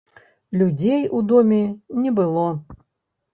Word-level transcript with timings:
Людзей 0.61 1.05
у 1.19 1.21
доме 1.33 1.59
не 2.07 2.11
было. 2.21 2.47